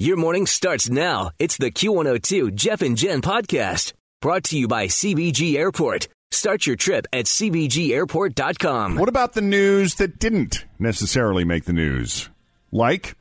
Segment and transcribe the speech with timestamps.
[0.00, 1.32] Your morning starts now.
[1.40, 6.06] It's the Q102 Jeff and Jen podcast brought to you by CVG Airport.
[6.30, 8.94] Start your trip at CVGAirport.com.
[8.94, 12.30] What about the news that didn't necessarily make the news?
[12.70, 13.16] Like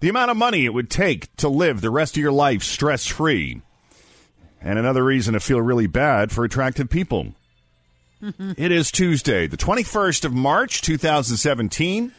[0.00, 3.06] the amount of money it would take to live the rest of your life stress
[3.06, 3.62] free.
[4.60, 7.34] And another reason to feel really bad for attractive people.
[8.20, 8.52] Mm-hmm.
[8.56, 12.10] it is Tuesday, the 21st of March, 2017.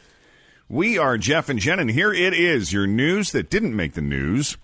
[0.67, 4.01] We are Jeff and Jen, and here it is your news that didn't make the
[4.01, 4.57] news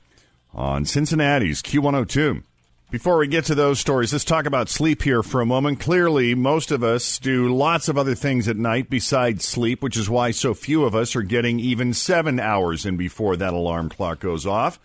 [0.52, 2.42] on Cincinnati's Q102.
[2.90, 5.80] Before we get to those stories, let's talk about sleep here for a moment.
[5.80, 10.10] Clearly, most of us do lots of other things at night besides sleep, which is
[10.10, 14.22] why so few of us are getting even seven hours in before that alarm clock
[14.22, 14.80] goes off.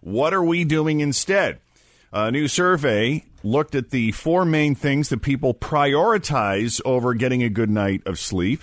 [0.00, 1.58] What are we doing instead?
[2.14, 7.50] A new survey looked at the four main things that people prioritize over getting a
[7.50, 8.62] good night of sleep.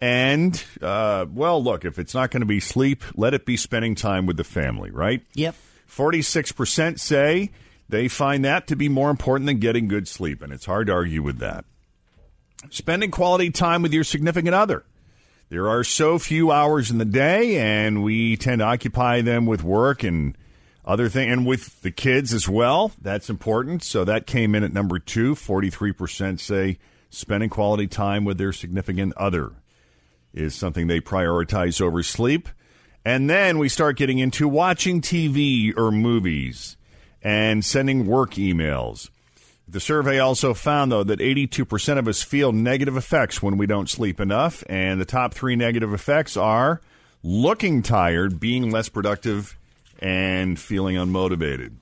[0.00, 3.94] And, uh, well, look, if it's not going to be sleep, let it be spending
[3.94, 5.22] time with the family, right?
[5.34, 5.56] Yep.
[5.90, 7.50] 46% say
[7.88, 10.92] they find that to be more important than getting good sleep, and it's hard to
[10.92, 11.64] argue with that.
[12.70, 14.84] Spending quality time with your significant other.
[15.48, 19.64] There are so few hours in the day, and we tend to occupy them with
[19.64, 20.36] work and
[20.84, 22.92] other things, and with the kids as well.
[23.00, 23.82] That's important.
[23.82, 25.34] So that came in at number two.
[25.34, 26.78] 43% say
[27.10, 29.52] spending quality time with their significant other
[30.32, 32.48] is something they prioritize over sleep.
[33.04, 36.76] And then we start getting into watching TV or movies
[37.22, 39.10] and sending work emails.
[39.66, 43.88] The survey also found, though, that 82% of us feel negative effects when we don't
[43.88, 44.64] sleep enough.
[44.68, 46.80] And the top three negative effects are
[47.22, 49.58] looking tired, being less productive,
[49.98, 51.72] and feeling unmotivated.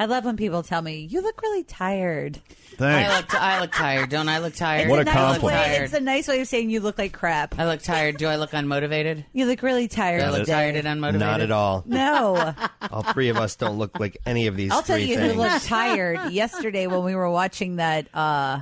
[0.00, 2.40] I love when people tell me you look really tired.
[2.78, 3.10] Thanks.
[3.10, 4.08] I look, I look tired.
[4.08, 4.88] Don't I look tired?
[4.88, 5.62] What a nice compliment.
[5.68, 7.58] way- It's a nice way of saying you look like crap.
[7.58, 8.16] I look tired.
[8.16, 9.24] Do I look unmotivated?
[9.34, 10.20] You look really tired.
[10.20, 10.52] Do I look today.
[10.72, 11.18] tired and unmotivated?
[11.18, 11.82] Not at all.
[11.86, 12.54] No,
[12.90, 15.34] All three of us don't look like any of these I'll tell three you things.
[15.34, 18.06] who looked tired yesterday when we were watching that.
[18.14, 18.60] Uh,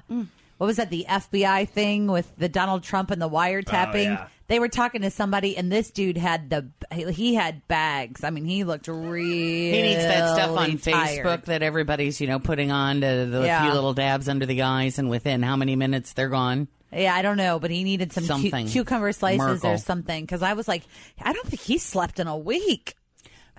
[0.59, 0.91] what was that?
[0.91, 4.05] The FBI thing with the Donald Trump and the wiretapping.
[4.05, 4.27] yeah.
[4.49, 6.69] They were talking to somebody, and this dude had the
[7.13, 8.25] he had bags.
[8.25, 9.75] I mean, he looked real.
[9.75, 11.25] He needs that stuff on tired.
[11.25, 13.65] Facebook that everybody's, you know, putting on to the Yeah.
[13.65, 16.69] few little dabs under the eyes, and within how many minutes they're gone.
[16.91, 19.73] Yeah, I don't know, but he needed some cu- cucumber slices Merkel.
[19.73, 20.25] or something.
[20.25, 20.83] Because I was like,
[21.21, 22.95] I don't think he slept in a week.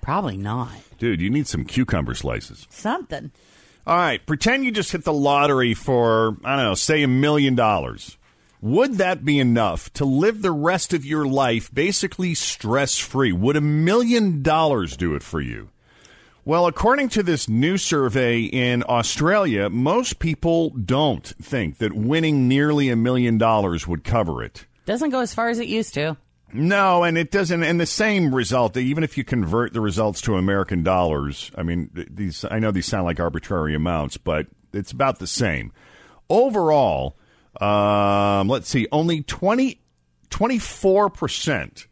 [0.02, 0.72] Probably not.
[0.98, 2.66] Dude, you need some cucumber slices.
[2.70, 3.30] Something.
[3.86, 7.54] All right, pretend you just hit the lottery for, I don't know, say a million
[7.54, 8.16] dollars.
[8.62, 13.32] Would that be enough to live the rest of your life basically stress free?
[13.32, 15.70] Would a million dollars do it for you?
[16.44, 22.90] Well, according to this new survey in Australia, most people don't think that winning nearly
[22.90, 24.66] a million dollars would cover it.
[24.84, 26.18] Doesn't go as far as it used to.
[26.52, 27.62] No, and it doesn't.
[27.62, 31.90] And the same result, even if you convert the results to American dollars, I mean,
[32.10, 32.44] these.
[32.50, 35.72] I know these sound like arbitrary amounts, but it's about the same.
[36.28, 37.16] Overall,
[37.60, 41.86] um, let's see, only 24 percent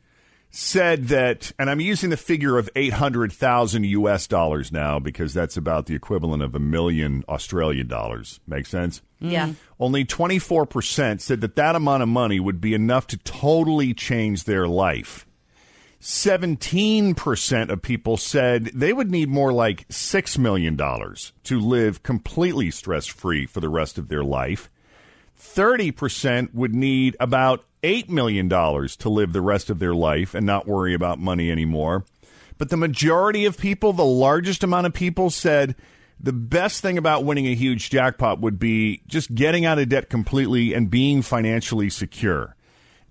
[0.51, 4.27] said that, and I'm using the figure of 800,000 U.S.
[4.27, 8.41] dollars now because that's about the equivalent of a million Australian dollars.
[8.47, 9.03] Make sense?
[9.21, 9.53] Yeah.
[9.79, 14.67] Only 24% said that that amount of money would be enough to totally change their
[14.67, 15.27] life.
[16.01, 23.07] 17% of people said they would need more like $6 million to live completely stress
[23.07, 24.71] free for the rest of their life.
[25.39, 30.67] 30% would need about $8 million to live the rest of their life and not
[30.67, 32.05] worry about money anymore.
[32.59, 35.77] But the majority of people, the largest amount of people, said
[36.21, 40.11] the best thing about winning a huge jackpot would be just getting out of debt
[40.11, 42.57] completely and being financially secure.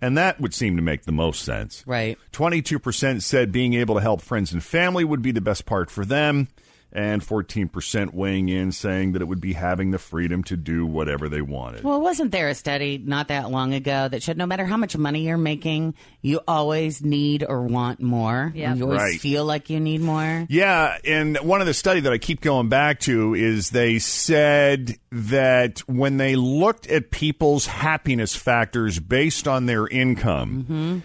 [0.02, 1.84] And that would seem to make the most sense.
[1.88, 2.20] Right.
[2.34, 6.06] 22% said being able to help friends and family would be the best part for
[6.06, 6.50] them.
[6.94, 11.28] And 14% weighing in saying that it would be having the freedom to do whatever
[11.30, 11.84] they wanted.
[11.84, 14.96] Well, wasn't there a study not that long ago that showed no matter how much
[14.98, 18.52] money you're making, you always need or want more?
[18.56, 18.74] Yeah.
[18.74, 19.20] You always Right.
[19.20, 20.48] feel like you need more?
[20.50, 24.96] Yeah, and one of the study that I keep going back to is they said
[25.12, 31.00] that when they looked at people's happiness factors based on their income, mm-hmm.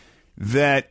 [0.52, 0.90] that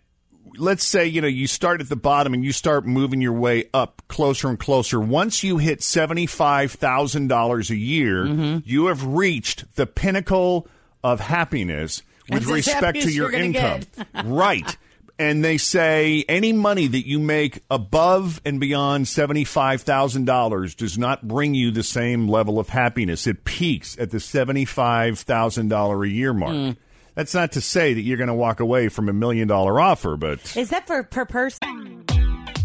[0.57, 3.65] let's say you know you start at the bottom and you start moving your way
[3.74, 5.00] up closer and closer.
[5.00, 8.25] Once you hit seventy five thousand dollars a year,
[8.65, 10.68] you have reached the pinnacle
[11.03, 13.81] of happiness with That's respect to your income.
[14.25, 14.77] right.
[15.19, 21.53] And they say any money that you make above and beyond $75,000 does not bring
[21.53, 23.27] you the same level of happiness.
[23.27, 26.77] It peaks at the $75,000 a year mark.
[27.15, 30.15] That's not to say that you're going to walk away from a million dollar offer,
[30.17, 32.05] but Is that for per person?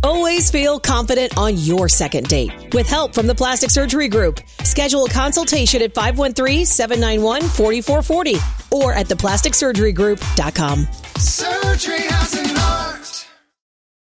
[0.03, 2.73] Always feel confident on your second date.
[2.75, 4.41] With help from the Plastic Surgery Group.
[4.63, 10.87] Schedule a consultation at 513-791-4440 or at theplasticsurgerygroup.com.
[11.19, 13.27] Surgery has an art.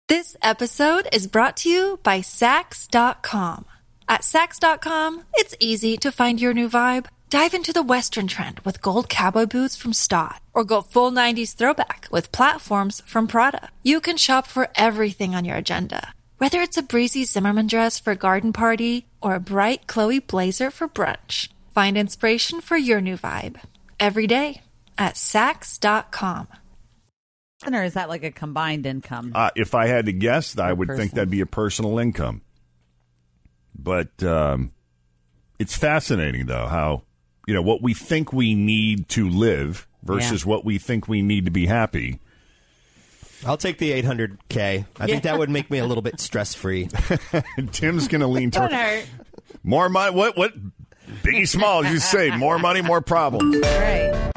[0.10, 3.66] This episode is brought to you by Saks.com.
[4.08, 7.08] At Saks.com, it's easy to find your new vibe.
[7.30, 11.56] Dive into the Western trend with gold cowboy boots from Staud, or go full 90s
[11.56, 13.70] throwback with platforms from Prada.
[13.84, 18.12] You can shop for everything on your agenda, whether it's a breezy Zimmermann dress for
[18.12, 21.50] a garden party or a bright Chloe blazer for brunch.
[21.74, 23.60] Find inspiration for your new vibe
[24.00, 24.62] every day
[24.98, 26.48] at Saks.com.
[27.66, 29.32] Or is that like a combined income?
[29.34, 32.42] uh, if I had to guess, I would think that'd be a personal income.
[33.78, 34.72] But um,
[35.58, 37.02] it's fascinating, though, how
[37.48, 41.46] you know what we think we need to live versus what we think we need
[41.46, 42.20] to be happy.
[43.46, 44.86] I'll take the 800K.
[45.00, 46.90] I think that would make me a little bit stress free.
[47.72, 49.06] Tim's going to lean toward hurt.
[49.64, 50.16] more money.
[50.16, 50.38] What?
[50.38, 50.54] What?
[51.22, 53.60] Biggie Smalls, you say more money, more problems.
[53.62, 54.32] right.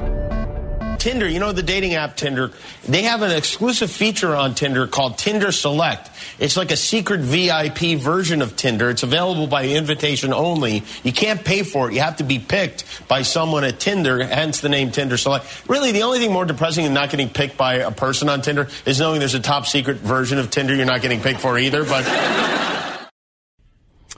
[0.99, 2.51] Tinder, you know the dating app Tinder,
[2.87, 6.09] they have an exclusive feature on Tinder called Tinder Select.
[6.39, 8.89] It's like a secret VIP version of Tinder.
[8.89, 10.83] It's available by invitation only.
[11.03, 11.93] You can't pay for it.
[11.93, 15.45] You have to be picked by someone at Tinder, hence the name Tinder Select.
[15.69, 18.67] Really, the only thing more depressing than not getting picked by a person on Tinder
[18.85, 21.83] is knowing there's a top secret version of Tinder you're not getting picked for either,
[21.85, 22.05] but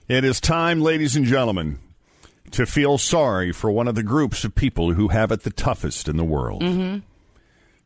[0.07, 1.79] It is time, ladies and gentlemen,
[2.51, 6.07] to feel sorry for one of the groups of people who have it the toughest
[6.07, 6.61] in the world.
[6.61, 6.99] Mm-hmm.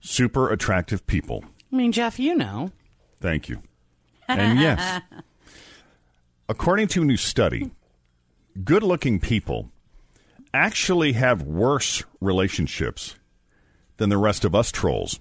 [0.02, 1.44] Super attractive people.
[1.72, 2.72] I mean, Jeff, you know.
[3.22, 3.62] Thank you.
[4.28, 5.04] And yes,
[6.50, 7.70] according to a new study,
[8.64, 9.70] good looking people
[10.52, 13.18] actually have worse relationships
[13.98, 15.20] than the rest of us trolls.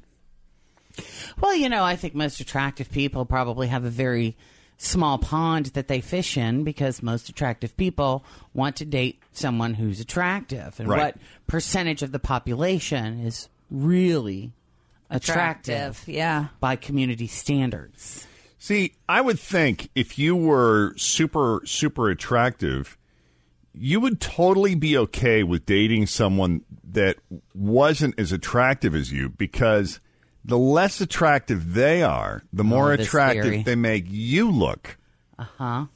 [1.39, 4.39] Well, you know, I think most attractive people probably have a very
[4.77, 10.01] small pond that they fish in because most attractive people want to date someone who's
[10.01, 10.79] attractive.
[10.79, 11.15] And Right.
[11.15, 11.17] what
[11.47, 14.53] percentage of the population is really
[15.11, 16.47] attractive, Attractive, yeah.
[16.61, 18.27] by community standards?
[18.59, 22.97] See, I would think if you were super, super attractive,
[23.75, 26.63] you would totally be okay with dating someone
[26.93, 27.17] that
[27.55, 30.01] wasn't as attractive as you because
[30.45, 33.63] the less attractive they are, the more Oh, attractive theory.
[33.63, 34.97] they make you look.
[35.39, 35.87] Uh huh.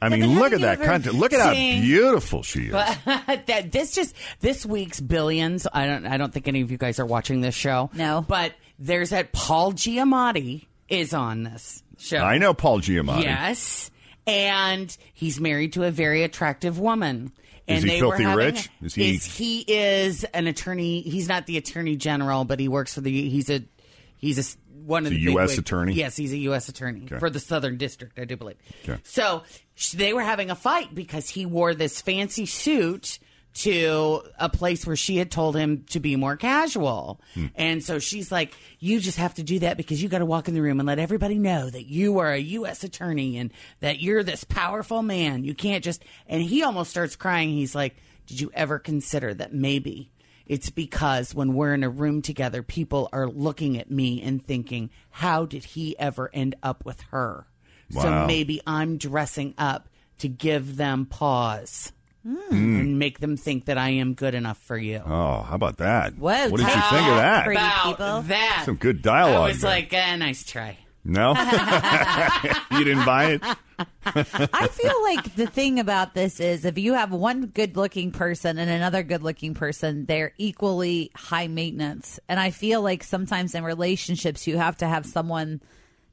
[0.00, 1.14] I then mean, look at that ever content.
[1.16, 2.72] Look at see- how beautiful she is.
[3.04, 5.66] that this just this week's billions.
[5.72, 6.06] I don't.
[6.06, 7.90] I don't think any of you guys are watching this show.
[7.94, 8.24] No.
[8.28, 12.18] but there's that Paul Giamatti is on this show.
[12.18, 13.24] I know Paul Giamatti.
[13.24, 13.90] Yes,
[14.26, 17.32] and he's married to a very attractive woman.
[17.68, 18.68] Is And he they filthy having, rich?
[18.82, 21.02] Is he- is- he is an attorney.
[21.02, 23.28] He's not the attorney general, but he works for the.
[23.28, 23.62] He's a.
[24.16, 25.92] He's a one of the big US wig- attorney?
[25.92, 26.68] Yes, he's a U.S.
[26.70, 27.18] attorney Okay.
[27.18, 28.56] for the Southern District, I do believe.
[28.88, 28.98] Okay.
[29.04, 29.42] So
[29.94, 33.18] they were having a fight because he wore this fancy suit
[33.54, 37.20] to a place where she had told him to be more casual.
[37.34, 37.46] Hmm.
[37.54, 40.48] And so she's like, You just have to do that because you got to walk
[40.48, 42.84] in the room and let everybody know that you are a U.S.
[42.84, 45.44] attorney and that you're this powerful man.
[45.44, 46.04] You can't just.
[46.26, 47.50] And he almost starts crying.
[47.50, 50.12] He's like, Did you ever consider that maybe?
[50.46, 54.88] It's because when we're in a room together, people are looking at me and thinking,
[55.10, 57.46] how did he ever end up with her?
[57.92, 58.02] Wow.
[58.02, 59.90] So maybe I'm dressing up
[60.20, 61.92] to give them pause
[62.24, 65.00] and make them think that I am good enough for you.
[65.04, 66.14] Oh, how about that?
[66.16, 67.44] Whoa, what did you take think of that, that?
[67.44, 68.62] pretty About that.
[68.64, 69.70] Some good dialogue I was there.
[69.70, 70.78] like, eh, nice try.
[71.04, 71.30] No?
[72.72, 73.42] you didn't buy it?
[74.04, 78.58] I feel like the thing about this is if you have one good looking person
[78.58, 82.20] and another good looking person, they're equally high maintenance.
[82.28, 85.60] And I feel like sometimes in relationships, you have to have someone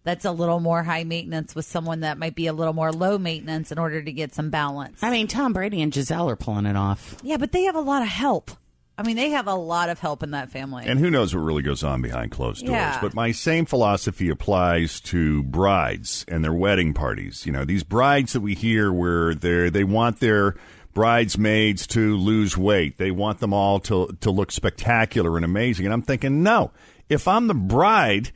[0.06, 3.18] that's a little more high maintenance with someone that might be a little more low
[3.18, 5.04] maintenance in order to get some balance.
[5.04, 7.18] I mean, Tom Brady and Gisele are pulling it off.
[7.24, 8.52] yeah, but they have a lot of help.
[8.98, 10.86] I mean, they have a lot of help in that family.
[10.88, 12.78] And who knows what really goes on behind closed doors.
[12.78, 13.02] Yeah.
[13.02, 17.46] But my same philosophy applies to brides and their wedding parties.
[17.46, 20.56] You know, these brides that we hear where they they want their
[20.94, 22.98] bridesmaids to lose weight.
[22.98, 25.86] They want them all to to look spectacular and amazing.
[25.86, 26.72] And I'm thinking, no.
[27.10, 28.32] If I'm the bride,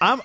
[0.00, 0.20] I'm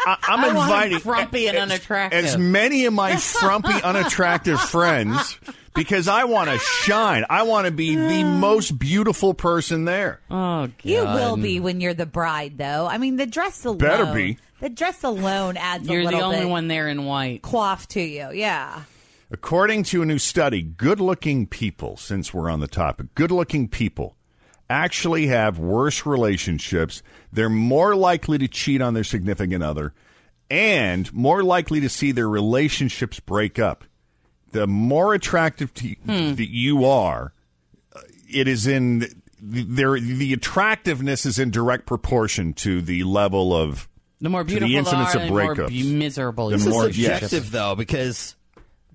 [0.00, 2.24] I, I'm I inviting frumpy and as- unattractive.
[2.24, 5.38] as many of my frumpy, unattractive friends
[5.74, 7.24] because I want to shine.
[7.30, 10.20] I want to be the most beautiful person there.
[10.30, 10.72] Oh, God.
[10.82, 12.86] you will be when you're the bride, though.
[12.86, 13.78] I mean, the dress alone.
[13.78, 14.38] Better be.
[14.60, 17.42] The dress alone adds You're little the only bit one there in white.
[17.42, 18.30] quaff to you.
[18.32, 18.82] Yeah.
[19.30, 23.68] According to a new study, good looking people, since we're on the topic, good looking
[23.68, 24.16] people
[24.70, 27.02] actually have worse relationships.
[27.34, 29.92] They're more likely to cheat on their significant other
[30.50, 33.84] and more likely to see their relationships break up.
[34.52, 37.32] The more attractive to, that you are,
[37.94, 38.00] uh,
[38.32, 39.06] it is in
[39.40, 39.98] there.
[39.98, 43.88] The attractiveness is in direct proportion to the level of
[44.20, 45.92] The more to the beautiful incidence of are, the more breakups.
[45.92, 46.50] miserable.
[46.50, 46.88] The This more- are.
[46.88, 47.20] is yes.
[47.20, 48.36] subjective, though, because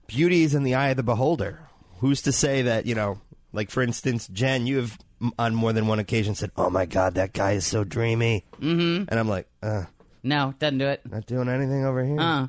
[0.07, 1.59] beauty is in the eye of the beholder.
[1.99, 3.19] Who's to say that, you know,
[3.51, 4.97] like for instance, Jen, you have m-
[5.37, 8.45] on more than one occasion said, Oh my God, that guy is so dreamy.
[8.59, 9.05] Mm-hmm.
[9.07, 9.83] And I'm like, uh,
[10.23, 11.01] No, doesn't do it.
[11.09, 12.19] not doing anything over here.
[12.19, 12.47] Uh,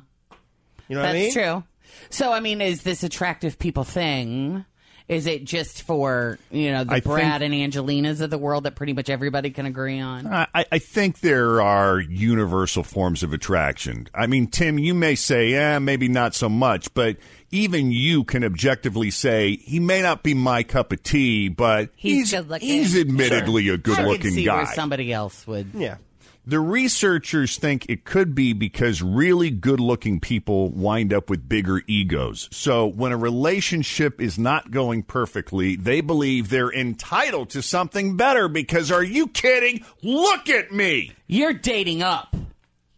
[0.87, 1.31] you know that's what I mean?
[1.33, 1.63] true.
[2.09, 4.65] So, I mean, is this attractive people thing?
[5.07, 8.63] Is it just for you know the I Brad think- and Angelinas of the world
[8.63, 10.25] that pretty much everybody can agree on?
[10.27, 14.07] I, I think there are universal forms of attraction.
[14.13, 17.17] I mean, Tim, you may say, yeah, maybe not so much, but
[17.51, 22.31] even you can objectively say he may not be my cup of tea, but He's
[22.31, 22.67] good-looking.
[22.67, 24.55] he's admittedly a I could good-looking guy.
[24.63, 25.71] where somebody else would.
[25.73, 25.97] Yeah.
[26.43, 31.83] The researchers think it could be because really good looking people wind up with bigger
[31.85, 32.49] egos.
[32.51, 38.47] So when a relationship is not going perfectly, they believe they're entitled to something better
[38.47, 39.85] because are you kidding?
[40.01, 41.11] Look at me.
[41.27, 42.35] You're dating up.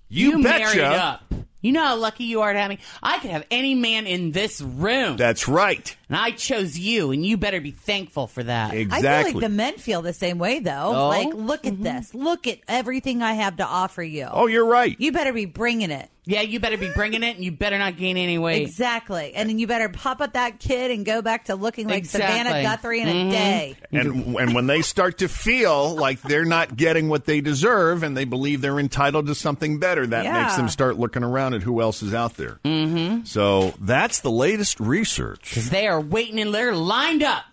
[0.07, 1.19] You, you betcha.
[1.63, 1.73] Married up.
[1.73, 2.79] You know how lucky you are to have me.
[3.01, 5.95] I could have any man in this room, That's right.
[6.09, 8.73] and I chose you, and you better be thankful for that.
[8.73, 9.09] Exactly.
[9.09, 10.91] I feel like the men feel the same way, though.
[10.93, 11.07] Oh?
[11.07, 11.83] Like, look at mm-hmm.
[11.83, 12.13] this.
[12.13, 14.27] Look at everything I have to offer you.
[14.31, 14.95] oh, you're right.
[14.99, 16.09] You better be bringing it.
[16.25, 18.61] Yeah, you better be bringing it, and you better not gain any weight.
[18.61, 19.33] Exactly.
[19.35, 22.61] And then you better pop up that kid and go back to looking like Savannah
[22.63, 23.75] Guthrie in a day.
[23.91, 28.15] and and when they start to feel like they're not getting what they deserve and
[28.15, 30.43] they believe they're entitled to something better, that Yeah.
[30.43, 32.59] makes them start looking around at who else is out there.
[32.63, 33.25] Mm-hmm.
[33.25, 35.49] So that's the latest research.
[35.49, 37.43] Because they are waiting and they're lined up.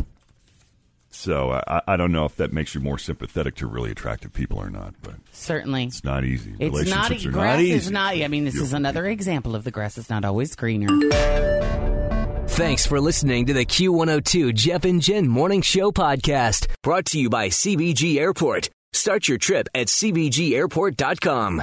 [1.21, 4.33] So uh, I, I don't know if that makes you more sympathetic to really attractive
[4.33, 5.85] people or not, but Certainly.
[5.85, 6.55] it's not easy.
[6.59, 7.73] It's not, Relationships are grass not easy.
[7.75, 10.89] is not, I mean, this is another example of the grass is not always greener.
[12.49, 17.29] Thanks for listening to the Q102 Jeff and Jen Morning Show podcast, brought to you
[17.29, 18.71] by CVG Airport.
[18.95, 21.63] Start your trip at CVGAirport.com.